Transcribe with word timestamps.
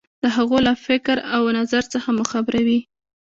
د 0.23 0.25
هغو 0.35 0.57
له 0.67 0.73
فکر 0.85 1.17
او 1.35 1.41
نظر 1.59 1.83
څخه 1.93 2.09
مو 2.15 2.23
خبروي. 2.31 2.79